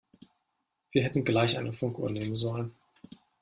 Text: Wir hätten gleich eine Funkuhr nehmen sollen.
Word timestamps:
Wir 0.89 1.03
hätten 1.03 1.23
gleich 1.23 1.59
eine 1.59 1.73
Funkuhr 1.73 2.09
nehmen 2.09 2.35
sollen. 2.35 2.73